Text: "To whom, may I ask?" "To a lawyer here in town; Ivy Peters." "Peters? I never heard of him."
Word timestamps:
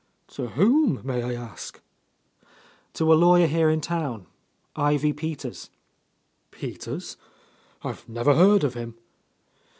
"To 0.29 0.47
whom, 0.47 0.99
may 1.03 1.21
I 1.21 1.33
ask?" 1.35 1.79
"To 2.93 3.13
a 3.13 3.13
lawyer 3.13 3.45
here 3.45 3.69
in 3.69 3.81
town; 3.81 4.25
Ivy 4.75 5.13
Peters." 5.13 5.69
"Peters? 6.49 7.17
I 7.83 7.95
never 8.07 8.33
heard 8.33 8.63
of 8.63 8.73
him." 8.73 8.95